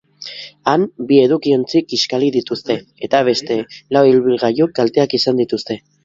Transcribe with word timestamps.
Han 0.71 0.85
bi 1.09 1.17
edukiontzi 1.23 1.81
kiskali 1.91 2.29
dituzte, 2.35 2.77
eta 3.07 3.19
beste 3.27 3.57
lau 3.97 4.03
ibilgailuk 4.13 4.73
kalteak 4.81 5.13
izan 5.19 5.43
dituzte. 5.43 5.79